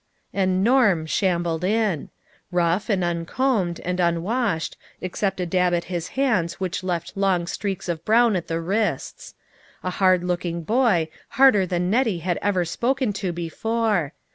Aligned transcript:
And" 0.33 0.63
Norm" 0.63 1.05
shambled 1.05 1.63
in. 1.63 2.09
Rough, 2.51 2.89
and 2.89 3.03
un 3.03 3.23
combed, 3.25 3.79
and 3.81 3.99
unwashed, 3.99 4.75
except 4.99 5.39
a 5.39 5.45
dab 5.45 5.75
at 5.75 5.83
his 5.93 6.07
hands 6.17 6.59
which 6.59 6.83
left 6.83 7.15
long 7.15 7.45
streaks 7.45 7.87
of 7.87 8.03
brown 8.03 8.35
at 8.35 8.47
the 8.47 8.59
wrists. 8.59 9.35
A 9.83 9.91
hard 9.91 10.23
looking 10.23 10.63
boy, 10.63 11.09
harder 11.37 11.67
than 11.67 11.91
Nettie 11.91 12.17
had 12.17 12.39
ever 12.41 12.65
spoken 12.65 13.13
to 13.13 13.31
before. 13.31 14.13